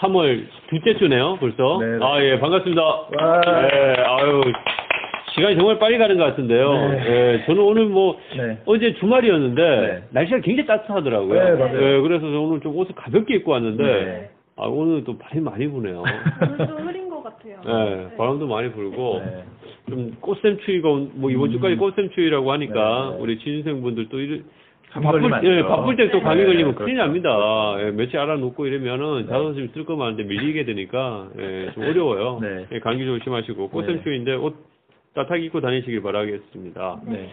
[0.00, 1.78] 3월 둘째 주네요, 벌써.
[1.80, 2.04] 네, 네.
[2.04, 2.82] 아, 예, 반갑습니다.
[2.82, 3.08] 와.
[3.46, 4.42] 예, 아유,
[5.34, 6.72] 시간이 정말 빨리 가는 것 같은데요.
[6.72, 7.04] 네.
[7.06, 8.58] 예, 저는 오늘 뭐, 네.
[8.66, 10.02] 어제 주말이었는데, 네.
[10.10, 11.44] 날씨가 굉장히 따뜻하더라고요.
[11.44, 11.76] 네, 맞아요.
[11.82, 14.30] 예, 그래서 저 오늘 좀 옷을 가볍게 입고 왔는데, 네.
[14.56, 16.02] 아, 오늘 또 바람이 많이 부네요.
[16.42, 17.60] 오늘 좀 흐린 것 같아요.
[17.66, 19.44] 예, 바람도 많이 불고, 네.
[19.88, 21.52] 좀 꽃샘추위가, 온- 뭐 이번 음.
[21.52, 23.22] 주까지 꽃샘추위라고 하니까, 네, 네.
[23.22, 24.44] 우리 취준생분들도 이런,
[24.92, 25.62] 안 예.
[25.62, 26.74] 바쁠 때 또 감기 네, 걸리면.
[26.74, 27.30] 큰일 납니다.
[27.78, 29.26] 예, 며칠 알아놓고 이러면은 네.
[29.28, 32.38] 자존심 쓸 것만 한데 밀리게 되니까 예, 좀 어려워요.
[32.42, 32.66] 네.
[32.72, 34.56] 예, 감기 조심하시고 꽃샘추위인데 옷
[35.14, 37.00] 따뜻하게 입고 다니시길 바라겠습니다.
[37.06, 37.30] 네.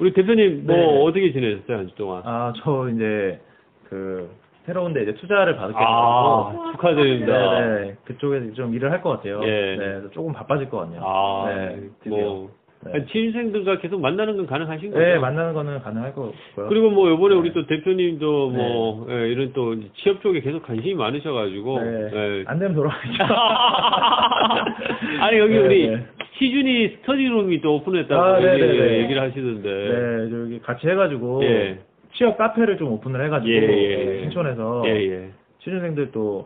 [0.00, 1.02] 우리 대표님 뭐 네.
[1.04, 2.22] 어떻게 지내셨어요 한 주 동안?
[2.24, 3.40] 아, 저 이제
[3.88, 4.28] 그
[4.66, 7.60] 새로운데 이제 투자를 받게 아, 돼가지고 축하드립니다.
[7.60, 7.96] 네, 네.
[8.04, 9.40] 그쪽에서 좀 일을 할 것 같아요.
[9.44, 9.76] 예.
[9.76, 11.00] 네, 조금 바빠질 것 같네요.
[11.04, 12.18] 아, 네, 드디어.
[12.18, 12.50] 뭐
[12.84, 13.04] 네.
[13.06, 15.04] 취준생들과 계속 만나는 건 가능하신 거죠?
[15.04, 16.68] 네, 만나는 거는 가능할 것 같고요.
[16.68, 17.40] 그리고 뭐 이번에 네.
[17.40, 22.10] 우리 또 대표님도 뭐 예, 이런 또 취업 쪽에 계속 관심이 많으셔가지고 네.
[22.12, 23.10] 예, 안 되면 돌아가죠.
[25.20, 26.06] 아니 여기 네, 우리 네.
[26.38, 28.62] 시준이 스터디룸이 또 오픈했다고 아, 얘기.
[29.02, 29.68] 얘기를 하시던데.
[29.68, 31.78] 네, 저기 같이 해가지고 예.
[32.14, 34.20] 취업 카페를 좀 오픈을 해가지고 예, 예, 네, 예.
[34.22, 35.30] 신촌에서 예, 예.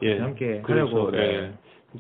[0.03, 0.19] 예.
[0.19, 0.97] 함께 그렇죠.
[0.97, 1.11] 하려고.
[1.11, 1.19] 네.
[1.19, 1.51] 예.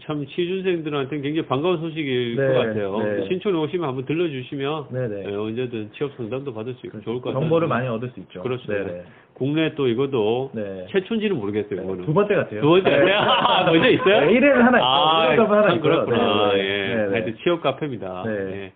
[0.00, 2.98] 참 취준생들한테는 굉장히 반가운 소식일 네, 것 같아요.
[2.98, 3.28] 네.
[3.28, 5.24] 신촌에 오시면 한번 들러주시면 네네.
[5.30, 7.40] 예, 언제든 취업 상담도 받을 수 있고 좋을 것 같아요.
[7.40, 8.42] 정보를 많이 얻을 수 있죠.
[8.42, 8.66] 그렇죠.
[8.72, 9.02] 네네.
[9.34, 10.86] 국내 또 이것도 네.
[10.90, 11.76] 최초인지는 모르겠어요.
[11.80, 12.04] 네, 이거는.
[12.04, 12.60] 두 번째 같아요.
[12.60, 13.18] 두 번째 같아요?
[13.18, 14.20] 아, 먼저 있어요?
[14.20, 16.04] 네, 1회는 하나 있고, 아, 1회는 하나 참 있고요.
[16.06, 16.52] 그렇구나.
[16.52, 16.68] 네, 네.
[16.68, 16.94] 예.
[16.94, 17.12] 네, 네.
[17.12, 18.22] 하여튼 취업 카페입니다.
[18.26, 18.32] 네.
[18.32, 18.72] 예.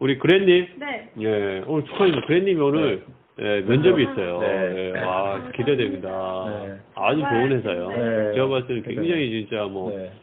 [0.00, 1.08] 우리 그랜님, 네.
[1.20, 2.26] 예, 오늘 축하드립니다.
[2.26, 3.02] 그랜님이 오늘
[3.40, 4.40] 예, 면접이 있어요.
[4.40, 4.92] 네.
[4.94, 6.64] 예, 아, 기대됩니다.
[6.66, 6.74] 네.
[6.94, 7.88] 아주 좋은 회사요.
[7.88, 8.32] 네.
[8.34, 8.94] 제가 봤을 때는 네.
[8.94, 10.10] 굉장히 진짜 뭐, 네.
[10.12, 10.21] 그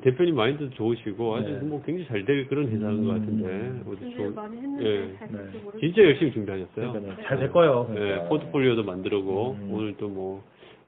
[0.00, 1.58] 대표님 마인드도 좋으시고 아주 네.
[1.66, 3.46] 뭐 굉장히 잘 될 그런 회사인 것 같은데.
[3.48, 3.84] 음.
[3.88, 5.16] 어디 준비 좋은- 많이 했는데 예.
[5.18, 5.38] 잘 네.
[5.38, 5.80] 될지 모르겠어요.
[5.80, 6.92] 진짜 열심히 준비하셨어요.
[6.92, 7.86] 그러니까는 잘될 거예요.
[7.90, 8.28] 예, 그러니까.
[8.28, 9.68] 포트폴리오도 만들고 음.
[9.72, 10.42] 오늘 또 뭐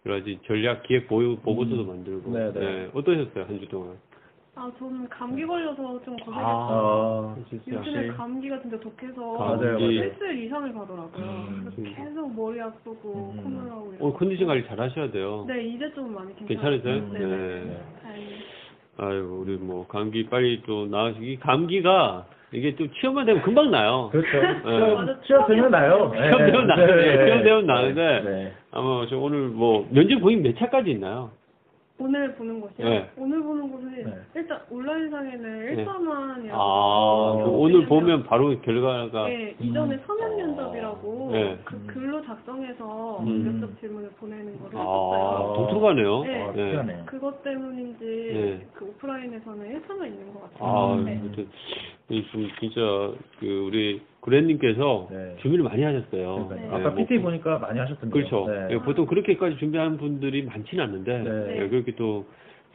[0.06, 2.60] 여러 가지 전략 기획 보유 보고서도 만들고 네, 네.
[2.62, 3.96] 예, 어떠셨어요 한 주 동안?
[4.60, 6.44] 아, 저는 감기 걸려서 좀 고생했어요.
[6.44, 8.16] 어, 진짜 요즘에 역시.
[8.16, 9.78] 감기가 진짜 독해서 맞아요, 맞아요.
[9.90, 11.24] 일주일 이상을 가더라고요.
[11.24, 11.70] 음.
[11.76, 13.42] 그래서 계속 머리 아프고 음.
[13.42, 15.44] 콧물 나오고 오늘 컨디션 관리 잘 하셔야 돼요.
[15.46, 16.80] 네, 이제 좀 많이 괜찮아요.
[16.82, 16.94] 괜찮으세요?
[16.94, 17.18] 음, 네.
[17.20, 17.26] 네.
[17.66, 17.82] 네.
[18.02, 18.26] 다행히.
[18.98, 24.08] 아유, 우리 뭐 감기 빨리 또 나으시기 감기가 이게 또 취업만 되면 금방 나요.
[24.10, 24.30] 그렇죠.
[24.32, 26.10] 취업, 취업 되면 나요.
[26.12, 26.28] 네.
[26.28, 26.86] 취업 되면 나요.
[26.86, 28.52] 네, 취업 되면 나는데 네.
[28.72, 31.30] 아마 저 오늘 뭐 면접 보임 몇 차까지 있나요?
[32.00, 32.88] 오늘 보는 곳이요?
[32.88, 33.10] 네.
[33.16, 34.14] 오늘 보는 곳은 네.
[34.36, 35.84] 일단 온라인상에는 네.
[35.84, 40.00] 1차만이라고 아, 그 오늘 보면 바로 결과가 네, 이전에 음.
[40.06, 41.58] 서면 면접이라고 네.
[41.64, 43.44] 그 글로 작성해서 음.
[43.44, 45.54] 면접 질문을 보내는 거를 아, 했었어요.
[45.56, 46.22] 독특하네요.
[46.22, 46.42] 네.
[46.42, 46.64] 아, 네.
[46.64, 47.02] 특이하네.
[47.06, 48.66] 그것 때문인지 네.
[48.74, 50.68] 그 오프라인에서는 1차만 있는 것 같아요.
[50.68, 51.04] 아, 음.
[51.04, 51.18] 네.
[51.20, 51.48] 아무튼
[52.10, 52.80] 이좀 진짜
[53.40, 55.36] 그 우리 그랜님께서 네.
[55.40, 56.48] 준비를 많이 하셨어요.
[56.48, 56.60] 그러니까요.
[56.60, 56.68] 네.
[56.68, 58.10] 아까 뭐 PT 보니까 많이 하셨던데요.
[58.10, 58.46] 그렇죠.
[58.48, 58.74] 네.
[58.74, 61.62] 예, 보통 그렇게까지 준비하는 분들이 많지는 않는데 네.
[61.62, 62.26] 예, 그렇게 또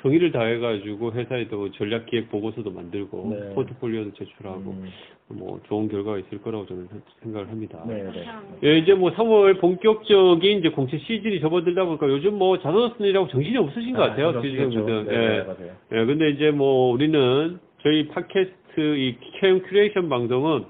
[0.02, 3.54] 성의를 다해가지고 회사에 또 전략 기획 보고서도 만들고 네.
[3.56, 4.90] 포트폴리오도 제출하고 음,
[5.30, 6.90] 뭐 좋은 결과가 있을 거라고 저는
[7.24, 7.82] 생각을 합니다.
[7.88, 8.26] 네, 네.
[8.64, 13.58] 예, 이제 뭐 3월 본격적인 이제 공채 시즌이 접어들다 보니까 요즘 뭐 자소서 쓰느라고 정신이
[13.58, 15.06] 없으신 것 같아요, 그렇죠, 취준생분들.
[15.06, 15.14] 그렇죠.
[15.14, 15.28] 예.
[15.28, 15.76] 네, 맞아요.
[15.94, 20.66] 예, 근데 이제 뭐 우리는 저희 팟캐스트 이캠 큐레이션 방송은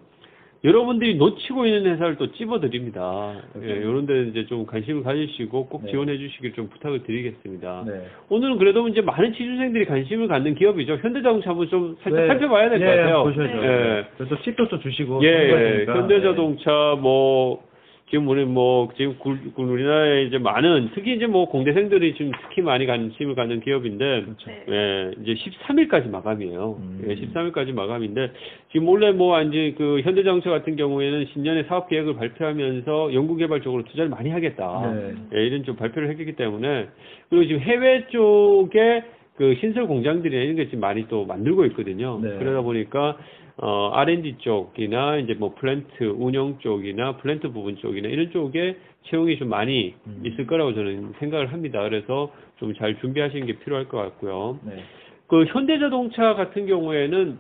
[0.64, 3.36] 여러분들이 놓치고 있는 회사를 또 찝어드립니다.
[3.62, 5.92] 예, 이런 데 이제 좀 관심을 가지시고 꼭 네.
[5.92, 7.84] 지원해 주시길 좀 부탁을 드리겠습니다.
[7.86, 8.08] 네.
[8.30, 11.00] 오늘은 그래도 이제 많은 취준생들이 관심을 갖는 기업이죠.
[11.02, 12.28] 현대자동차 한번 좀 살짝 네.
[12.28, 13.24] 살펴봐야 될것 예, 같아요.
[13.24, 13.64] 보셔야죠.
[13.66, 14.06] 예.
[14.18, 15.24] 그래서 팁도 또 주시고.
[15.24, 15.86] 예, 예.
[15.86, 17.62] 현대자동차 뭐
[18.14, 19.16] 지금 우리 뭐 지금
[19.58, 24.52] 우리나라에 이제 많은 특히 이제 뭐 공대생들이 지금 특히 많이 관심을 갖는 기업인데 그렇죠.
[24.52, 24.64] 네.
[24.70, 26.78] 예, 이제 13일까지 마감이에요.
[26.80, 27.06] 음.
[27.08, 28.32] 예, 13일까지 마감인데
[28.72, 34.12] 지금 원래 뭐 이제 그 현대자동차 같은 경우에는 신년에 사업 계획을 발표하면서 연구개발 쪽으로 투자를
[34.12, 34.94] 많이 하겠다.
[34.94, 35.14] 네.
[35.34, 36.90] 예, 이런 좀 발표를 했기 때문에
[37.32, 39.06] 그리고 지금 해외 쪽에
[39.38, 42.20] 그 신설 공장들이나 이런 게 지금 많이 또 만들고 있거든요.
[42.22, 42.38] 네.
[42.38, 43.18] 그러다 보니까
[43.58, 49.50] 어, R&D 쪽이나 이제 뭐 플랜트 운영 쪽이나 플랜트 부분 쪽이나 이런 쪽에 채용이 좀
[49.50, 50.22] 많이 음.
[50.26, 51.82] 있을 거라고 저는 생각을 합니다.
[51.84, 54.60] 그래서 좀 잘 준비하시는 게 필요할 것 같고요.
[54.64, 54.84] 네.
[55.28, 57.38] 그 현대자동차 같은 경우에는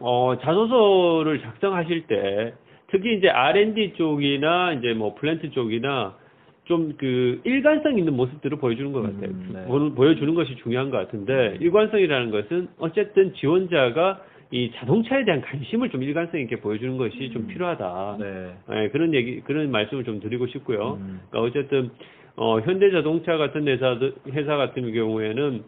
[0.00, 2.54] 어, 자소서를 작성하실 때
[2.90, 6.16] 특히 이제 R&D 쪽이나 이제 뭐 플랜트 쪽이나
[6.64, 9.30] 좀 그 일관성 있는 모습들을 보여주는 것 같아요.
[9.30, 9.64] 음, 네.
[9.66, 14.20] 보- 보여주는 것이 중요한 것 같은데 일관성이라는 것은 어쨌든 지원자가
[14.54, 18.16] 이 자동차에 대한 관심을 좀 일관성 있게 보여주는 것이 좀 필요하다.
[18.20, 18.50] 네.
[18.70, 20.98] 예, 그런 얘기 그런 말씀을 좀 드리고 싶고요.
[21.00, 21.20] 음.
[21.28, 21.90] 그러니까 어쨌든
[22.36, 23.98] 어, 현대자동차 같은 회사
[24.32, 25.64] 회사 같은 경우에는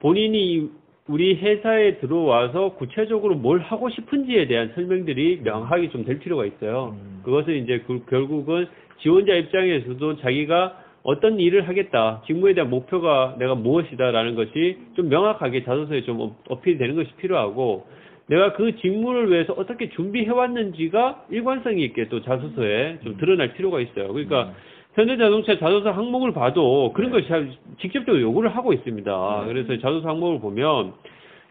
[0.00, 0.68] 본인이
[1.08, 6.94] 우리 회사에 들어와서 구체적으로 뭘 하고 싶은지에 대한 설명들이 명확하게 좀 될 필요가 있어요.
[7.00, 7.22] 음.
[7.24, 8.66] 그것은 이제 그- 결국은
[9.00, 16.02] 지원자 입장에서도 자기가 어떤 일을 하겠다, 직무에 대한 목표가 내가 무엇이다라는 것이 좀 명확하게 자소서에
[16.02, 17.86] 좀 어- 어필이 되는 것이 필요하고
[18.30, 24.12] 내가 그 직무를 위해서 어떻게 준비해 왔는지가 일관성이 있게 또 자소서에 좀 드러날 필요가 있어요.
[24.12, 24.52] 그러니까
[24.94, 27.50] 현대자동차 자소서 항목을 봐도 그런 것이 잘
[27.80, 29.44] 직접적으로 요구를 하고 있습니다.
[29.48, 30.92] 그래서 자소서 항목을 보면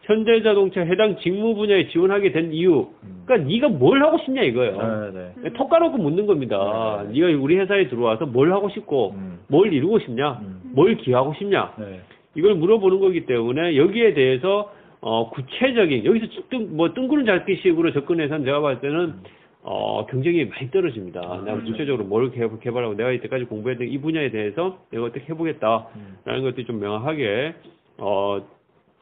[0.03, 2.87] 현대자동차 해당 직무 분야에 지원하게 된 이유,
[3.25, 5.11] 그러니까 네가 뭘 하고 싶냐 이거예요.
[5.13, 5.53] 네, 네.
[5.53, 7.03] 톡 까놓고 묻는 겁니다.
[7.11, 7.19] 네.
[7.19, 9.39] 네 가 우리 회사에 들어와서 뭘 하고 싶고, 음.
[9.47, 10.61] 뭘 이루고 싶냐, 음.
[10.73, 11.99] 뭘 기하고 싶냐, 네.
[12.35, 14.71] 이걸 물어보는 거기 때문에 여기에 대해서
[15.01, 19.13] 어, 구체적인 여기서 뜬, 뭐 뜬구름 잡기식으로 접근해서는 제가 봤을 때는
[19.62, 21.42] 어, 경쟁이 많이 떨어집니다.
[21.46, 26.66] 내가 구체적으로 뭘 개- 개발하고 내가 이때까지 공부했던 이 분야에 대해서 내가 어떻게 해보겠다라는 것들이
[26.66, 27.54] 좀 명확하게
[27.98, 28.42] 어,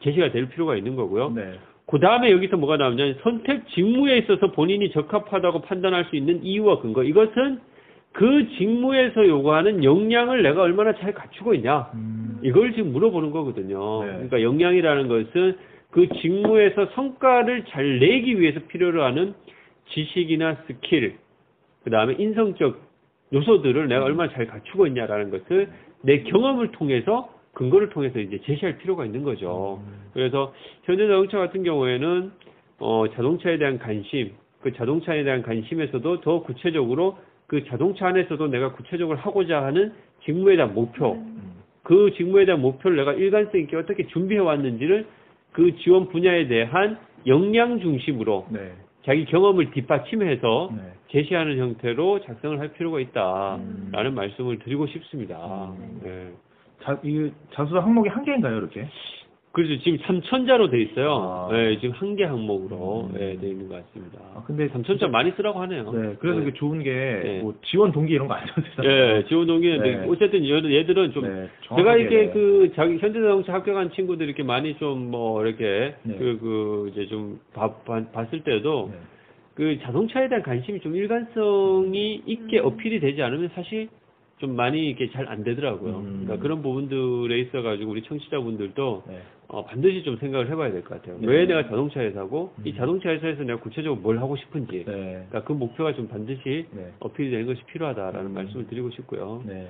[0.03, 1.31] 제시가 될 필요가 있는 거고요.
[1.31, 1.53] 네.
[1.87, 7.03] 그 다음에 여기서 뭐가 나오냐면 선택 직무에 있어서 본인이 적합하다고 판단할 수 있는 이유와 근거.
[7.03, 7.59] 이것은
[8.11, 11.91] 그 직무에서 요구하는 역량을 내가 얼마나 잘 갖추고 있냐.
[11.93, 12.39] 음.
[12.43, 14.03] 이걸 지금 물어보는 거거든요.
[14.03, 14.11] 네.
[14.11, 15.57] 그러니까 역량이라는 것은
[15.91, 19.33] 그 직무에서 성과를 잘 내기 위해서 필요로 하는
[19.89, 21.15] 지식이나 스킬,
[21.83, 22.87] 그 다음에 인성적
[23.33, 25.69] 요소들을 내가 얼마나 잘 갖추고 있냐라는 것을
[26.01, 29.81] 내 경험을 통해서 근거를 통해서 이제 제시할 필요가 있는 거죠.
[30.13, 30.53] 그래서
[30.83, 32.31] 현대 자동차 같은 경우에는
[32.79, 34.31] 어, 자동차에 대한 관심,
[34.61, 37.17] 그 자동차에 대한 관심에서도 더 구체적으로
[37.47, 39.93] 그 자동차 안에서도 내가 구체적으로 하고자 하는
[40.23, 41.17] 직무에 대한 목표,
[41.83, 45.05] 그 직무에 대한 목표를 내가 일관성 있게 어떻게 준비해 왔는지를
[45.57, 48.73] 그 지원 분야에 대한 역량 중심으로 네.
[49.03, 50.93] 자기 경험을 뒷받침해서 네.
[51.09, 53.01] 제시하는 형태로 작성을 할 필요가 음.
[53.01, 55.73] 있다라는 말씀을 드리고 싶습니다.
[56.03, 56.31] 네.
[56.83, 58.87] 자, 이 자소서 항목이 한 개인가요, 이렇게?
[59.57, 61.47] 그래서 지금 3천자로 돼 있어요.
[61.49, 61.49] 아.
[61.51, 63.17] 네, 지금 한 개 항목으로 음.
[63.17, 64.19] 네, 돼 있는 것 같습니다.
[64.35, 65.91] 아, 근데 3천자 많이 쓰라고 하네요.
[65.91, 66.15] 네.
[66.19, 66.45] 그래서 네.
[66.45, 67.39] 그게 좋은 게 네.
[67.41, 69.17] 뭐 지원 동기 이런 거안 써도 되잖아요.
[69.17, 70.05] 예, 지원 동기는 네.
[70.07, 72.29] 어쨌든 얘들- 얘들은 좀 네, 제가 이렇게 네.
[72.33, 76.15] 그 자기 현대자동차 합격한 친구들 이렇게 많이 좀 뭐 이렇게 네.
[76.19, 78.97] 그, 그 이제 좀 봐- 봐- 봤을 때도 네.
[79.55, 83.89] 그 자동차에 대한 관심이 좀 일관성이 있게 어필이 되지 않으면 사실
[84.37, 85.95] 좀 많이 이게 잘 안 되더라고요.
[85.97, 86.21] 음.
[86.25, 89.17] 그러니까 그런 부분들에 있어가지고 우리 청취자분들도 네.
[89.49, 91.17] 어, 반드시 좀 생각을 해봐야 될 것 같아요.
[91.19, 91.27] 네.
[91.27, 92.75] 왜 내가 자동차 회사고 이 음.
[92.77, 94.83] 자동차 회사에서 내가 구체적으로 뭘 하고 싶은지 네.
[95.29, 96.91] 그러니까 그 목표가 좀 반드시 네.
[96.99, 98.33] 어필이 되는 것이 필요하다라는 음.
[98.33, 99.41] 말씀을 드리고 싶고요.
[99.45, 99.69] 네.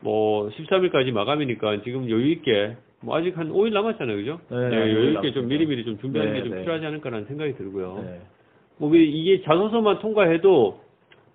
[0.00, 4.40] 뭐 13일까지 마감이니까 지금 여유 있게 뭐 아직 한 5일 남았잖아요, 그죠?
[4.48, 5.32] 네, 여유 있게.
[5.32, 6.62] 좀 미리미리 좀 준비하는 네, 게좀 네.
[6.62, 8.00] 필요하지 않을까라는 생각이 들고요.
[8.04, 8.20] 네.
[8.78, 10.80] 뭐왜 이게 자소서만 통과해도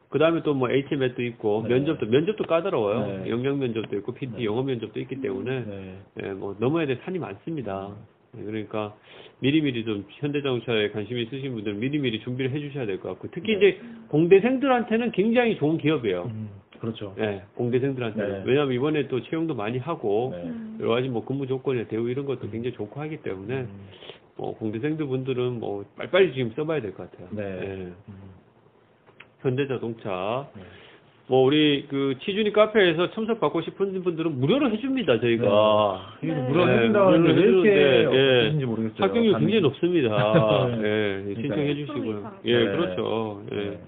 [0.09, 1.73] 그 다음에 또뭐 HMS도 있고 네.
[1.75, 3.23] 면접도 면접도 까다로워요.
[3.23, 3.29] 네.
[3.29, 4.45] 영역 면접도 있고 PT 네.
[4.45, 5.99] 영어 면접도 있기 때문에 네.
[6.23, 7.93] 예, 뭐 넘어야 될 산이 많습니다.
[8.37, 8.95] 예, 그러니까
[9.39, 13.79] 미리미리 좀 현대자동차에 관심 이 있으신 분들은 미리미리 준비를 해주셔야 될 것 같고 특히 이제
[14.09, 16.23] 공대생들한테는 굉장히 좋은 기업이에요.
[16.23, 16.49] 음,
[16.79, 17.13] 그렇죠.
[17.19, 18.43] 예, 공대생들한테는 네.
[18.45, 20.51] 왜냐하면 이번에 또 채용도 많이 하고 네.
[20.79, 23.87] 여러 가지 뭐 근무 조건이나 대우 이런 것도 굉장히 좋고 하기 때문에 음,
[24.37, 27.27] 뭐 공대생들 분들은 뭐 빨리빨리 지금 써봐야 될 것 같아요.
[27.31, 27.43] 네.
[27.43, 27.73] 예.
[27.73, 27.95] 음,
[29.41, 30.61] 현대자동차 네.
[31.29, 36.41] 뭐 우리 그 치준이 카페에서 참석 받고 싶은 분들은 무료로 해줍니다 저희가 이게 네.
[36.47, 38.65] 무료 네, 해준다는데 무료로 왜 이렇게 해주는데, 예.
[38.65, 38.95] 모르겠어요.
[39.03, 39.61] 합격률 굉장히.
[39.61, 40.67] 높습니다.
[40.81, 41.23] 네.
[41.27, 42.31] 예, 신청해 100% 주시고요.
[42.45, 42.65] 예, 네.
[42.71, 43.43] 그렇죠.
[43.51, 43.55] 예.
[43.57, 43.79] 네.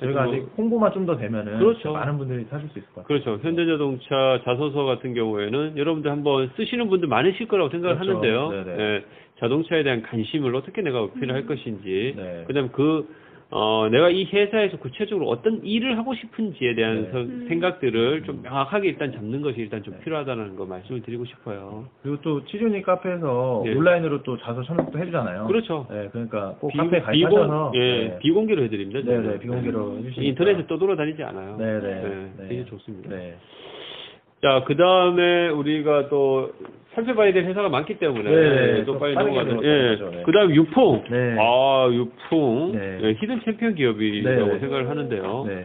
[0.00, 1.92] 저희가 뭐- 아직 홍보만 좀 더 되면은 그렇죠.
[1.92, 3.06] 많은 분들이 사실 수 있을 것 같아요.
[3.06, 3.38] 그렇죠.
[3.46, 8.10] 현대자동차 자소서 같은 경우에는 여러분들 한번 쓰시는 분들 많으실 거라고 생각을 그렇죠.
[8.18, 8.64] 하는데요.
[8.64, 8.82] 네네.
[8.82, 9.04] 예,
[9.38, 12.44] 자동차에 대한 관심을 어떻게 내가 어필할 것인지, 네.
[12.48, 13.06] 그다음 그
[13.52, 17.10] 어, 내가 이 회사에서 구체적으로 어떤 일을 하고 싶은지에 대한 네.
[17.10, 17.46] 서- 음.
[17.48, 20.00] 생각들을 좀 명확하게 일단 잡는 것이 일단 좀 네.
[20.04, 21.86] 필요하다는 거 말씀을 드리고 싶어요.
[22.02, 23.74] 그리고 또 치준이 카페에서 네.
[23.74, 25.46] 온라인으로 또 자소 첨삭도 해주잖아요.
[25.48, 25.84] 그렇죠.
[25.90, 28.18] 네, 그러니까 꼭 비- 카페 가입하셔서 비공, 예, 네.
[28.20, 29.00] 비공개로 해드립니다.
[29.00, 29.30] 네, 저는.
[29.32, 31.56] 네, 비공개로 해주시니까 인터넷에 떠돌아다니지 않아요.
[31.56, 32.48] 네, 네, 네, 네.
[32.48, 33.10] 되게 좋습니다.
[33.10, 33.34] 네.
[34.42, 36.50] 자, 그 다음에 우리가 또
[36.94, 39.14] 살펴봐야 될 회사가 많기 때문에 네, 또좀 빨리.
[39.14, 39.60] 넘어가죠.
[39.62, 39.96] 예.
[39.98, 40.22] 네.
[40.24, 41.04] 그 다음 유풍.
[41.10, 41.36] 네.
[41.38, 42.72] 아, 유풍.
[42.72, 42.98] 네.
[43.02, 44.58] 예, hidden champion 기업이라고 네, 네.
[44.60, 45.44] 생각을 하는데요.
[45.46, 45.64] 네.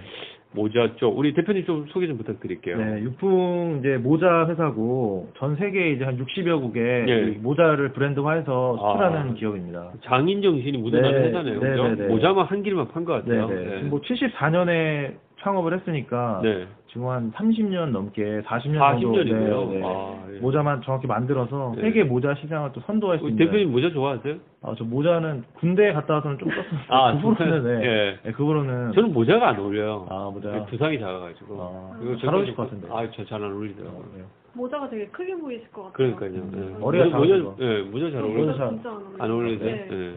[0.51, 1.17] 모자 쪽.
[1.17, 2.77] 우리 대표님 좀 소개 좀 부탁드릴게요.
[2.77, 7.31] 네, 유풍 이제 모자 회사고 전 세계 이제 한 60여 국에 네.
[7.31, 8.93] 이 모자를 브랜드화해서 아.
[8.93, 9.91] 수출하는 기업입니다.
[10.03, 11.59] 장인 정신이 묻어나는 네, 회사네요.
[11.59, 11.83] 네, 그죠?
[11.89, 12.07] 네, 네.
[12.07, 13.57] 모자만 한 길만 판것 네, 같아요.
[13.57, 13.81] 네.
[13.83, 15.15] 뭐 74년에
[15.45, 16.65] 창업을 했으니까 네.
[16.87, 19.01] 지금 한 30년 넘게 40년 40년이네요.
[19.01, 19.81] 정도 네, 네.
[19.85, 20.39] 아, 예.
[20.39, 21.81] 모자만 정확히 만들어서 네.
[21.83, 24.35] 세계 모자 시장을 또 선도할 수 있는 대표님 모자 좋아하세요?
[24.63, 26.79] 아, 저 모자는 군대에 갔다 와서는 좀 썼어요.
[26.89, 27.85] 아, 그 부분은 네.
[27.85, 28.19] 예.
[28.23, 30.07] 네, 그 부분은 저는 모자가 안 어울려요.
[30.09, 30.65] 아, 모자.
[30.65, 31.57] 두상이 작아가지고.
[31.61, 32.87] 아, 이거 잘 어울리실 것 같은데.
[32.91, 33.99] 아, 저 잘 안 어울리더라고요.
[33.99, 34.23] 어, 네.
[34.53, 36.15] 모자가 되게 크게 보이실 것 같아요.
[36.15, 36.29] 그러니까요.
[36.41, 36.73] 음.
[36.75, 36.79] 예.
[36.79, 37.55] 머리가 모자, 작아서.
[37.59, 38.45] 예, 모자 잘저 어울려요.
[38.45, 39.75] 모자 잘- 진짜 안 어울리세요?
[39.89, 40.13] 네.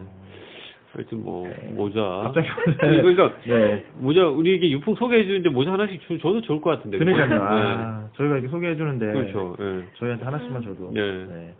[0.97, 0.97] 예.
[0.97, 1.71] 하여튼 뭐, 네.
[1.73, 2.01] 모자.
[2.01, 2.47] 갑자기
[2.79, 3.85] 그러니까, 네.
[3.97, 6.97] 모자, 우리에게 유풍 소개해 주는데 모자 하나씩 주, 줘도 좋을 것 같은데.
[6.97, 7.29] 그러니까요.
[7.29, 7.35] 네.
[7.39, 9.55] 아, 저희가 이렇게 소개해 주는데 그렇죠.
[9.59, 9.83] 예.
[9.97, 10.91] 저희한테 하나씩만 줘도.
[10.93, 11.01] 네.
[11.01, 11.53] 네.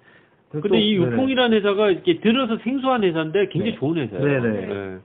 [0.52, 1.12] 근데 이 네네.
[1.12, 3.78] 유풍이라는 회사가 이렇게 들어서 생소한 회사인데 굉장히 네.
[3.78, 4.42] 좋은 회사예요.
[4.42, 4.98] 네네.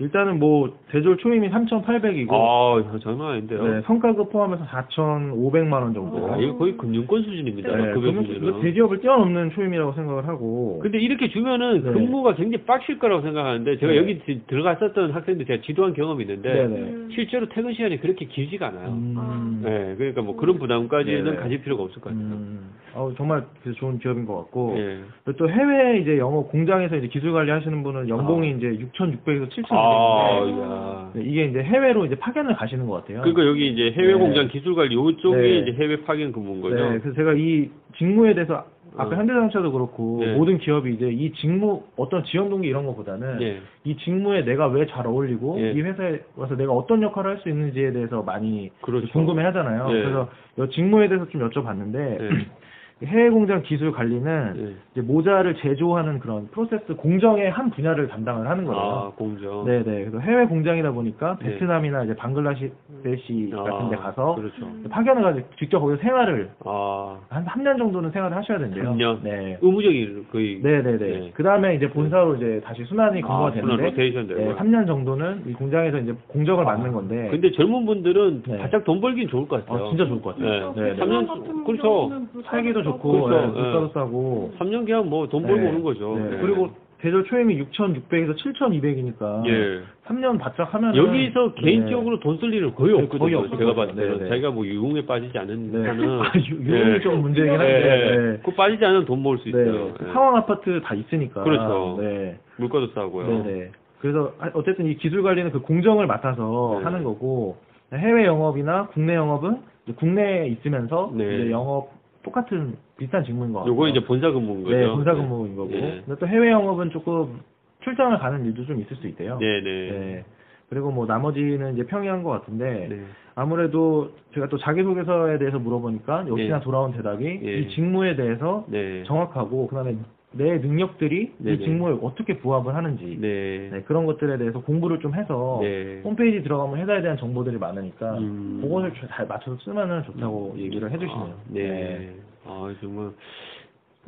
[0.00, 0.04] 예.
[0.04, 3.62] 일단은 뭐 대졸 초임이 3,800이고 아, 이거 장난 아닌데요.
[3.66, 6.32] 네, 성과급 포함해서 4,500만 원 정도.
[6.32, 7.76] 아, 이거 거의 금융권 수준입니다.
[7.76, 8.48] 네, 급여 그러면 수준은.
[8.48, 10.78] 이거 대기업을 뛰어넘는 초임이라고 생각을 하고.
[10.82, 11.92] 근데 이렇게 주면은 네.
[11.92, 13.98] 근무가 굉장히 빡실 거라고 생각하는데 제가 네.
[13.98, 16.76] 여기 지- 들어갔었던 학생들 제가 지도한 경험이 있는데 네네.
[16.76, 17.08] 음.
[17.12, 18.88] 실제로 퇴근 시간이 그렇게 길지가 않아요.
[18.90, 19.60] 음.
[19.64, 21.36] 네, 그러니까 뭐 그런 부담까지는 네네.
[21.38, 22.24] 가질 필요가 없을 것 같아요.
[22.24, 24.74] 음, 어, 정말 그 좋은 기업인 것 같고.
[24.78, 25.00] 예.
[25.24, 29.87] 그리고 또 해외 이제 영어 공장에서 이제 기술 관리 하시는 분은 연봉이 이제 6,600에서 7,200인데.
[29.88, 31.10] 아, 야.
[31.14, 33.20] 네, 이게 이제 해외로 이제 파견을 가시는 것 같아요.
[33.22, 34.18] 그러니까 여기 이제 해외 네.
[34.18, 35.58] 공장 기술 관리 요쪽이 네.
[35.58, 36.74] 이제 해외 파견 근무인 거죠.
[36.76, 38.64] 네, 그래서 제가 이 직무에 대해서
[38.96, 39.18] 아까 어.
[39.18, 40.34] 현대자동차도 그렇고 네.
[40.34, 43.60] 모든 기업이 이제 이 직무 어떤 지원 동기 이런 것보다는 예.
[43.84, 45.72] 이 직무에 내가 왜 잘 어울리고 예.
[45.72, 49.06] 이 회사에 와서 내가 어떤 역할을 할 수 있는지에 대해서 많이 그렇죠.
[49.12, 49.86] 궁금해 하잖아요.
[49.90, 50.02] 예.
[50.02, 50.28] 그래서
[50.58, 52.28] 이 직무에 대해서 좀 여쭤봤는데 예.
[53.04, 54.74] 해외 공장 기술 관리는 예.
[54.92, 58.80] 이제 모자를 제조하는 그런 프로세스 공정의 한 분야를 담당을 하는 거예요.
[58.80, 59.64] 아, 공정.
[59.66, 60.00] 네 네.
[60.04, 61.52] 그래서 해외 공장이다 보니까 네.
[61.52, 64.66] 베트남이나 이제 방글라데시 아, 같은 데 가서 그렇죠.
[64.90, 68.84] 파견을 가지고 직접 거기서 생활을 아, 한 3년 정도는 생활을 하셔야 된대요.
[68.92, 69.18] 3년?
[69.22, 69.58] 네.
[69.60, 70.98] 의무적인 거의 네 네네.
[70.98, 71.30] 네.
[71.34, 74.34] 그 다음에 이제 본사로 이제 다시 순환이 근무가 아, 순환 되는데.
[74.34, 78.58] 네, 3년 정도는 이 공장에서 이제 공정을 맡는 건데, 근데 젊은 분들은 네.
[78.58, 79.86] 바짝 돈 벌긴 좋을 것 같아요.
[79.86, 80.72] 아, 진짜 좋을 것 같아요.
[80.74, 80.82] 네.
[80.82, 80.96] 네, 네.
[80.96, 81.82] 삼 년- 같은 그렇죠.
[81.82, 83.46] 경우는 물가도 살기도 좋고, 그렇죠.
[83.46, 83.60] 네, 네.
[83.62, 85.68] 물가도 싸고, 3년 그냥 뭐돈 벌고 네.
[85.68, 86.16] 오는 거죠.
[86.18, 86.30] 네.
[86.30, 86.38] 네.
[86.40, 89.80] 그리고 대졸 초임이 6,600에서 7,200이니까, 예.
[90.06, 93.18] 3년 바짝 하면 여기서 개인적으로 돈 쓸 일은 거의 네, 없거든요.
[93.20, 94.04] 거의 없을 제가 것 봤을 같아요.
[94.06, 94.18] 때는.
[94.18, 94.28] 네, 네.
[94.30, 95.88] 자기가 뭐 유흥에 빠지지 않은 네.
[95.88, 96.08] 한은.
[96.22, 98.16] 아, 유- 유흥이 좀 문제긴 한데, 네.
[98.32, 98.38] 네.
[98.44, 99.50] 그 빠지지 않으면 돈 모을 수 네.
[99.50, 99.92] 있어요.
[99.96, 100.12] 그 네.
[100.12, 101.44] 상황 아파트 다 있으니까.
[101.44, 101.98] 그렇죠.
[102.00, 102.36] 네.
[102.56, 103.26] 물가도 싸고요.
[103.44, 103.70] 네네.
[104.00, 106.84] 그래서 아- 어쨌든 이 기술 관리는 그 공정을 맡아서 네.
[106.84, 107.56] 하는 거고
[107.92, 111.24] 해외 영업이나 국내 영업은 이제 국내에 있으면서 네.
[111.24, 111.90] 이제 영업
[112.22, 113.72] 똑같은 비슷한 직무인 것 같아요.
[113.72, 114.76] 요거 이제 본사 근무인 거죠.
[114.76, 115.70] 네, 본사 근무인 거고.
[115.70, 116.02] 네.
[116.04, 117.40] 근데 또 해외 영업은 조금
[117.82, 119.38] 출장을 가는 일도 좀 있을 수 있대요.
[119.38, 119.90] 네, 네.
[119.90, 120.24] 네.
[120.68, 123.02] 그리고 뭐 나머지는 이제 평이한 것 같은데 네.
[123.34, 126.64] 아무래도 제가 또 자기소개서에 대해서 물어보니까 역시나 네.
[126.64, 127.58] 돌아온 대답이 예.
[127.60, 129.04] 이 직무에 대해서 네.
[129.04, 129.96] 정확하고 그다음에
[130.32, 131.56] 내 능력들이 네네.
[131.56, 133.70] 이 직무에 어떻게 부합을 하는지 네.
[133.72, 136.02] 네, 그런 것들에 대해서 공부를 좀 해서 네.
[136.04, 138.58] 홈페이지 들어가면 회사에 대한 정보들이 많으니까 음.
[138.62, 141.24] 그것을 잘 맞춰서 쓰면은 좋다고 얘기를 해주시네요.
[141.24, 142.14] 아, 네.
[142.44, 143.10] 아, 정말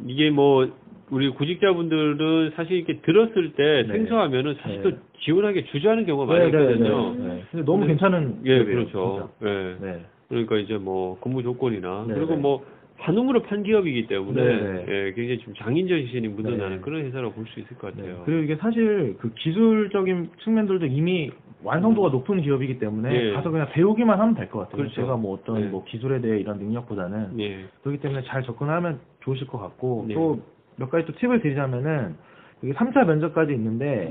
[0.06, 0.70] 이게 뭐
[1.10, 3.92] 우리 구직자분들은 사실 이렇게 들었을 때 네.
[3.92, 4.90] 생소하면은 사실 네.
[4.90, 7.14] 또 지원하기 주저하는 경우가 많이 네, 네, 있거든요.
[7.14, 7.42] 네, 네.
[7.50, 9.30] 근데 너무 근데- 괜찮은 예, 그렇죠.
[9.42, 9.76] 예.
[9.80, 10.04] 네.
[10.28, 12.40] 그러니까 이제 뭐 근무 조건이나 네, 그리고 네.
[12.40, 12.64] 뭐
[13.00, 14.84] 한우물을 판 기업이기 때문에 네, 네.
[14.88, 16.80] 예, 굉장히 좀 장인정신이 묻어나는 네.
[16.82, 18.02] 그런 회사라고 볼 수 있을 것 네.
[18.02, 18.22] 같아요.
[18.26, 21.30] 그리고 이게 사실 그 기술적인 측면들도 이미
[21.62, 23.32] 완성도가 높은 기업이기 때문에 예.
[23.32, 24.76] 가서 그냥 배우기만 하면 될 것 같아요.
[24.76, 24.94] 그렇죠.
[24.94, 25.66] 제가 뭐 어떤 네.
[25.68, 27.64] 뭐 기술에 대해 이런 능력보다는 예.
[27.82, 30.14] 그렇기 때문에 잘 접근하면 좋으실 것 같고 네.
[30.14, 32.16] 또몇 가지 또 팁을 드리자면은
[32.62, 34.08] 이게 3차 면접까지 있는데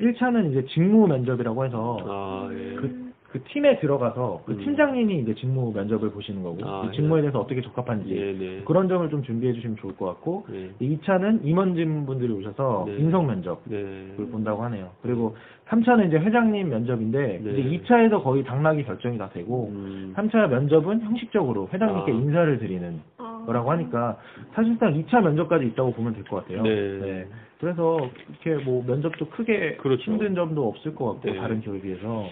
[0.00, 0.04] 예.
[0.04, 2.74] 1차는 이제 직무 면접이라고 해서 아, 예.
[2.76, 4.58] 그, 그 팀에 들어가서 그 음.
[4.58, 7.22] 팀장님이 이제 직무 면접을 보시는 거고 아, 이 직무에 예.
[7.22, 8.62] 대해서 어떻게 적합한지 예, 네.
[8.64, 10.70] 그런 점을 좀 준비해 주시면 좋을 것 같고 예.
[10.80, 12.96] 2차는 임원진 분들이 오셔서 네.
[12.96, 14.16] 인성 면접을 네.
[14.32, 14.90] 본다고 하네요.
[15.02, 15.36] 그리고
[15.68, 17.50] 3차는 이제 회장님 면접인데 네.
[17.52, 20.12] 이제 2차에서 거의 당락이 결정이 다 되고 음.
[20.16, 22.14] 3차 면접은 형식적으로 회장님께 아.
[22.14, 23.44] 인사를 드리는 아.
[23.46, 24.16] 거라고 하니까
[24.54, 26.62] 사실상 2차 면접까지 있다고 보면 될 것 같아요.
[26.62, 27.26] 네.
[27.60, 27.98] 그래서
[28.42, 30.10] 이렇게 뭐 면접도 크게 그렇죠.
[30.10, 31.38] 힘든 점도 없을 것 같고 네.
[31.38, 32.24] 다른 기업에 비해서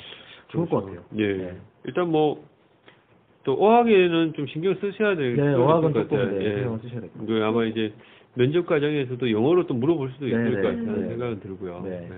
[0.49, 1.03] 좋을 것 같아요.
[1.17, 1.37] 예.
[1.37, 1.57] 네.
[1.85, 2.45] 일단 뭐,
[3.45, 6.39] 또 어학에는 좀 신경 쓰셔야 될 네, 어학은 것 조금 같아요.
[6.39, 6.55] 네, 예.
[6.57, 7.27] 신경을 쓰셔야 될것 같아요.
[7.27, 7.93] 그 아마 이제
[8.35, 11.09] 면접 과정에서도 영어로 또 물어볼 수도 있을 네, 것 네, 같다는 네.
[11.09, 11.83] 생각은 들고요.
[11.85, 12.09] 네.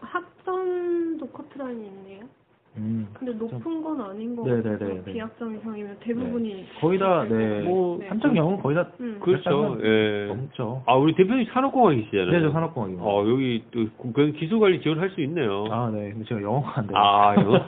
[0.00, 2.28] 학점도 커트라인이 있네요.
[2.76, 3.08] 음.
[3.14, 4.78] 근데 높은 건 아닌 것 네, 같아요.
[4.78, 5.12] 네, 네, 네.
[5.12, 7.62] 비학점 이상이면 대부분이 거의 다, 네.
[7.62, 8.08] 뭐, 네.
[8.08, 9.18] 삼성 영은 거의 다 음.
[9.20, 9.76] 그렇죠.
[9.82, 10.26] 예.
[10.28, 10.82] 넘죠.
[10.86, 12.30] 아, 우리 대표님 산업공학이시잖아요.
[12.30, 13.04] 네, 저 산업공학입니다.
[13.04, 15.64] 어, 여기 또, 그 기술관리 지원할 수 있네요.
[15.70, 16.10] 아, 네.
[16.12, 16.96] 근데 제가 영어가 안 돼요.
[16.96, 17.58] 아, 이거?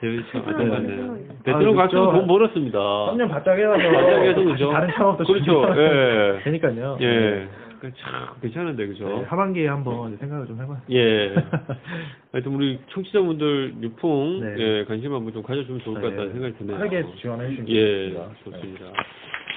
[0.00, 0.48] 대표님 참 네.
[0.52, 1.12] 안타깝네요.
[1.14, 1.26] 네.
[1.44, 2.12] 베트남 아, 그렇죠.
[2.12, 2.78] 돈 벌었습니다.
[2.78, 4.70] 3년 바짝 해가서 바짝 해서 그죠?
[4.70, 5.64] 다른 창업도 그렇죠.
[5.76, 6.40] 예.
[6.44, 6.98] 되니까요.
[7.00, 7.48] 예.
[7.80, 9.08] 그참 괜찮은데 그죠?
[9.08, 10.78] 네, 하반기에 한번 생각을 좀 해봐요.
[10.90, 11.34] 예.
[12.32, 14.54] 하여튼 우리 청취자분들 유풍 네.
[14.58, 16.32] 예, 관심 한번 좀 가져주면 좋을 것 같다는 네.
[16.32, 16.76] 생각이 드네요.
[16.78, 18.34] 빠르게 지원해 주시면 예, 좋겠습니다.
[18.44, 18.84] 좋습니다.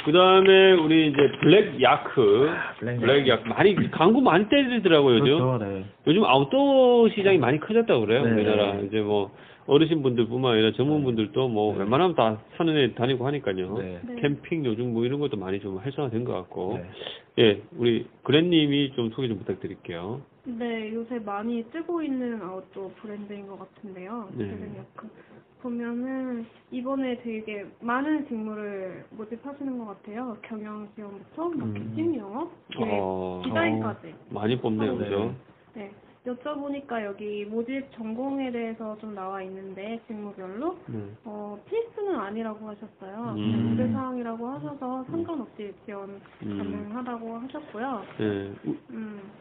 [0.06, 2.50] 그 다음에 우리 이제 블랙 야크,
[2.80, 5.38] 블랙 블랙 야크 많이 광고 많이 때리더라고요 요즘.
[5.38, 5.86] 그렇죠, 네.
[6.08, 8.32] 요즘 아웃도어 시장이 많이 커졌다고 그래요 네.
[8.32, 8.76] 우리나라.
[8.80, 9.32] 이제 뭐
[9.68, 11.80] 어르신분들뿐만 아니라 젊은 분들도 뭐 네.
[11.80, 13.78] 웬만하면 다 산에 다니고 하니까요.
[13.78, 14.02] 네.
[14.04, 14.16] 네.
[14.22, 16.80] 캠핑 요즘 뭐 이런 것도 많이 좀 활성화된 것 같고.
[16.80, 16.90] 네.
[17.40, 20.22] 예, 우리 그랜님이 좀 소개 좀 부탁드릴게요.
[20.44, 24.30] 네, 요새 많이 뜨고 있는 아웃도어 브랜드인 것 같은데요.
[24.34, 24.50] 네.
[24.50, 25.10] 지금 약간
[25.62, 30.36] 보면은 이번에 되게 많은 직무를 모집하시는 것 같아요.
[30.42, 34.16] 경영 지원부터 마케팅, 영업, 기획, 어, 디자인까지.
[34.30, 35.06] 많이 뽑네요, 네.
[35.06, 35.36] 그죠?
[35.76, 35.92] 네.
[36.26, 41.04] 여쭤보니까 여기 모집 전공에 대해서 좀 나와 있는데 직무별로 네.
[41.26, 43.34] 어, 필수는 아니라고 하셨어요.
[43.38, 43.74] 음.
[43.74, 46.58] 우대사항이라고 하셔서 상관없이 지원 음.
[46.58, 48.06] 가능하다고 하셨고요.
[48.20, 48.54] 예,
[48.92, 49.32] 음.